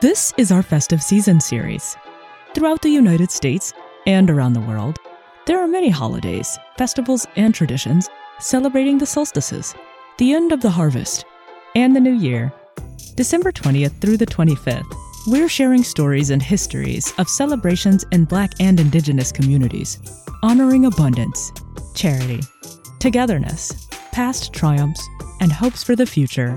[0.00, 1.94] This is our festive season series.
[2.54, 3.74] Throughout the United States
[4.06, 4.96] and around the world,
[5.44, 8.08] there are many holidays, festivals, and traditions
[8.38, 9.74] celebrating the solstices,
[10.16, 11.26] the end of the harvest,
[11.74, 12.50] and the new year.
[13.14, 14.90] December 20th through the 25th,
[15.26, 19.98] we're sharing stories and histories of celebrations in Black and Indigenous communities,
[20.42, 21.52] honoring abundance,
[21.94, 22.40] charity,
[23.00, 25.06] togetherness, past triumphs,
[25.42, 26.56] and hopes for the future.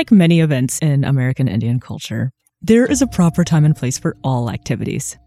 [0.00, 2.32] Like many events in American Indian culture,
[2.62, 5.18] there is a proper time and place for all activities.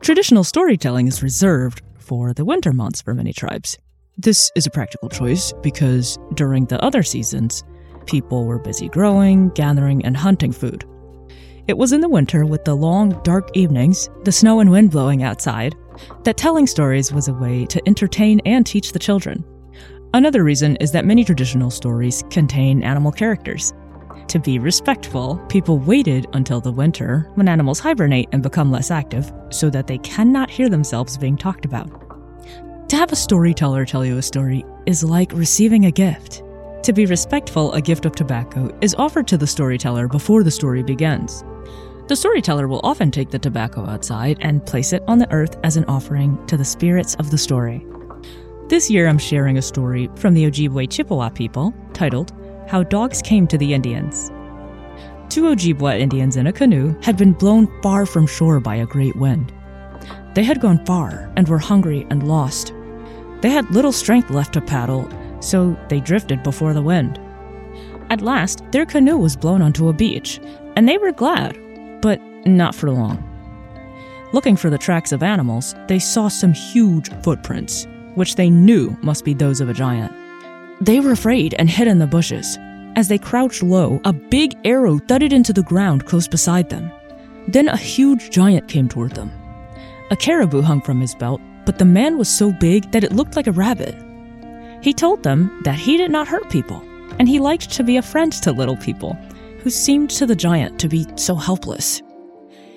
[0.00, 3.76] Traditional storytelling is reserved for the winter months for many tribes.
[4.16, 7.64] This is a practical choice because during the other seasons,
[8.06, 10.86] people were busy growing, gathering, and hunting food.
[11.68, 15.22] It was in the winter, with the long, dark evenings, the snow and wind blowing
[15.22, 15.74] outside,
[16.22, 19.44] that telling stories was a way to entertain and teach the children.
[20.14, 23.74] Another reason is that many traditional stories contain animal characters.
[24.28, 29.32] To be respectful, people waited until the winter, when animals hibernate and become less active,
[29.50, 31.88] so that they cannot hear themselves being talked about.
[32.88, 36.42] To have a storyteller tell you a story is like receiving a gift.
[36.84, 40.82] To be respectful, a gift of tobacco is offered to the storyteller before the story
[40.82, 41.44] begins.
[42.08, 45.76] The storyteller will often take the tobacco outside and place it on the earth as
[45.78, 47.86] an offering to the spirits of the story.
[48.68, 52.32] This year, I'm sharing a story from the Ojibwe Chippewa people titled
[52.66, 54.30] How Dogs Came to the Indians.
[55.28, 59.14] Two Ojibwe Indians in a canoe had been blown far from shore by a great
[59.16, 59.52] wind.
[60.34, 62.72] They had gone far and were hungry and lost.
[63.42, 65.08] They had little strength left to paddle,
[65.40, 67.20] so they drifted before the wind.
[68.08, 70.40] At last, their canoe was blown onto a beach,
[70.76, 71.58] and they were glad
[72.00, 73.22] but not for long.
[74.32, 79.24] Looking for the tracks of animals, they saw some huge footprints, which they knew must
[79.24, 80.12] be those of a giant.
[80.80, 82.58] They were afraid and hid in the bushes.
[82.96, 86.90] As they crouched low, a big arrow thudded into the ground close beside them.
[87.48, 89.30] Then a huge giant came toward them.
[90.10, 93.36] A caribou hung from his belt, but the man was so big that it looked
[93.36, 93.94] like a rabbit.
[94.82, 96.82] He told them that he did not hurt people,
[97.18, 99.14] and he liked to be a friend to little people,
[99.60, 102.02] who seemed to the giant to be so helpless.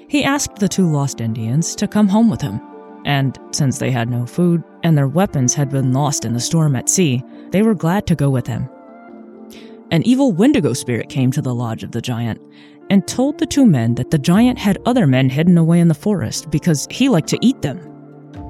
[0.07, 2.61] He asked the two lost Indians to come home with him,
[3.07, 6.75] and since they had no food and their weapons had been lost in the storm
[6.75, 8.69] at sea, they were glad to go with him.
[9.91, 12.41] An evil Wendigo spirit came to the lodge of the giant
[12.89, 15.93] and told the two men that the giant had other men hidden away in the
[15.93, 17.79] forest because he liked to eat them.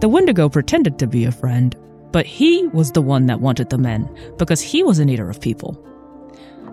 [0.02, 1.76] The Wendigo pretended to be a friend,
[2.12, 4.10] but he was the one that wanted the men
[4.40, 5.84] because he was an eater of people.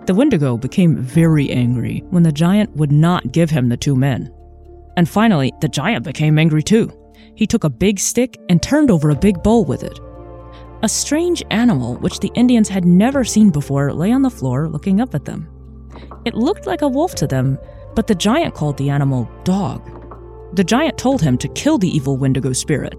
[0.07, 4.33] The Wendigo became very angry when the giant would not give him the two men.
[4.97, 6.91] And finally, the giant became angry too.
[7.35, 9.99] He took a big stick and turned over a big bowl with it.
[10.83, 15.01] A strange animal, which the Indians had never seen before, lay on the floor looking
[15.01, 15.49] up at them.
[16.25, 17.57] It looked like a wolf to them,
[17.95, 19.81] but the giant called the animal dog.
[20.55, 22.95] The giant told him to kill the evil Wendigo spirit.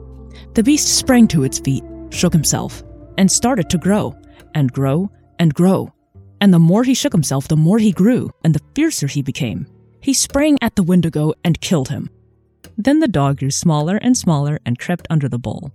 [0.54, 2.82] The beast sprang to its feet, shook himself,
[3.18, 4.14] and started to grow,
[4.54, 5.92] and grow, and grow.
[6.40, 9.66] And the more he shook himself, the more he grew, and the fiercer he became.
[10.00, 12.10] He sprang at the Wendigo and killed him.
[12.76, 15.72] Then the dog grew smaller and smaller and crept under the bowl.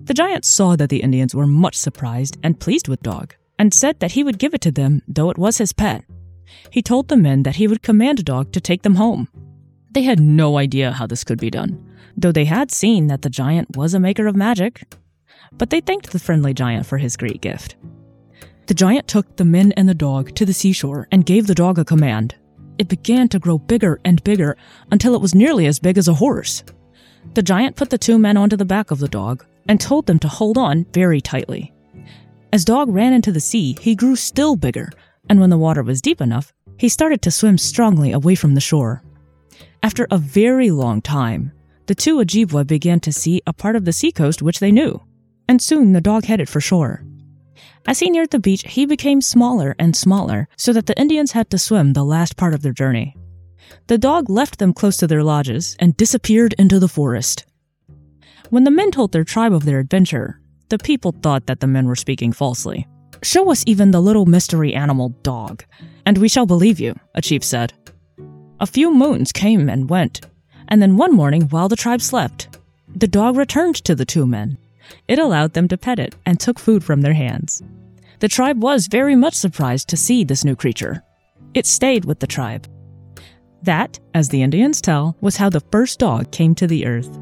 [0.00, 4.00] The giant saw that the Indians were much surprised and pleased with Dog, and said
[4.00, 6.04] that he would give it to them, though it was his pet.
[6.70, 9.28] He told the men that he would command Dog to take them home.
[9.90, 11.78] They had no idea how this could be done,
[12.16, 14.94] though they had seen that the giant was a maker of magic.
[15.52, 17.76] But they thanked the friendly giant for his great gift.
[18.66, 21.78] The giant took the men and the dog to the seashore and gave the dog
[21.78, 22.36] a command.
[22.78, 24.56] It began to grow bigger and bigger
[24.90, 26.64] until it was nearly as big as a horse.
[27.34, 30.18] The giant put the two men onto the back of the dog and told them
[30.20, 31.72] to hold on very tightly.
[32.52, 34.90] As Dog ran into the sea, he grew still bigger,
[35.30, 38.60] and when the water was deep enough, he started to swim strongly away from the
[38.60, 39.02] shore.
[39.82, 41.52] After a very long time,
[41.86, 45.00] the two Ojibwa began to see a part of the seacoast which they knew,
[45.48, 47.04] and soon the dog headed for shore.
[47.86, 51.50] As he neared the beach, he became smaller and smaller, so that the Indians had
[51.50, 53.16] to swim the last part of their journey.
[53.88, 57.44] The dog left them close to their lodges and disappeared into the forest.
[58.50, 61.86] When the men told their tribe of their adventure, the people thought that the men
[61.86, 62.86] were speaking falsely.
[63.22, 65.64] Show us even the little mystery animal dog,
[66.06, 67.72] and we shall believe you, a chief said.
[68.60, 70.20] A few moons came and went,
[70.68, 72.58] and then one morning while the tribe slept,
[72.94, 74.58] the dog returned to the two men.
[75.08, 77.62] It allowed them to pet it and took food from their hands.
[78.20, 81.02] The tribe was very much surprised to see this new creature.
[81.54, 82.68] It stayed with the tribe.
[83.62, 87.18] That, as the Indians tell, was how the first dog came to the earth.